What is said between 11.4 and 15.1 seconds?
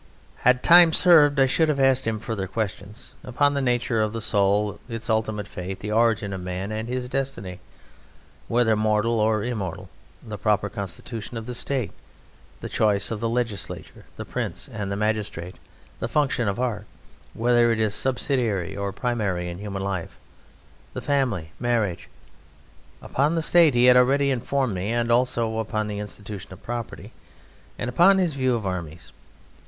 the State, the choice of the legislator, the prince, and the